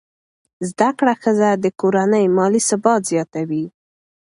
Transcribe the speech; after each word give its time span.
زده 0.69 0.89
کړه 0.99 1.13
ښځه 1.21 1.49
د 1.63 1.65
کورنۍ 1.79 2.25
مالي 2.37 2.61
ثبات 2.69 3.01
زیاتوي. 3.11 3.65